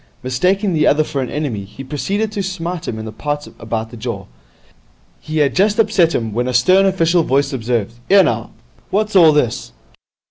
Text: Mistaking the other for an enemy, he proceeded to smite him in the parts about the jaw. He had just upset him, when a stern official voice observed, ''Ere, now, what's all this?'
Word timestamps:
Mistaking 0.23 0.73
the 0.73 0.87
other 0.87 1.03
for 1.03 1.21
an 1.21 1.29
enemy, 1.29 1.63
he 1.63 1.83
proceeded 1.83 2.31
to 2.31 2.41
smite 2.41 2.87
him 2.87 2.97
in 2.97 3.05
the 3.05 3.11
parts 3.11 3.47
about 3.59 3.91
the 3.91 3.97
jaw. 3.97 4.25
He 5.19 5.37
had 5.37 5.55
just 5.55 5.77
upset 5.77 6.15
him, 6.15 6.33
when 6.33 6.47
a 6.47 6.55
stern 6.55 6.87
official 6.87 7.21
voice 7.21 7.53
observed, 7.53 7.93
''Ere, 8.09 8.23
now, 8.25 8.49
what's 8.89 9.15
all 9.15 9.31
this?' 9.31 9.73